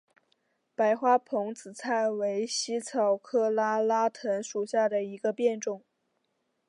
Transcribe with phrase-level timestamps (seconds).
[0.73, 5.83] 白花蓬子菜为茜草科拉拉藤属下的一个变种。